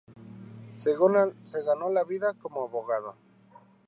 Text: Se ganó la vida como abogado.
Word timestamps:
Se 0.73 0.95
ganó 0.97 1.91
la 1.91 2.03
vida 2.03 2.33
como 2.33 2.63
abogado. 2.63 3.17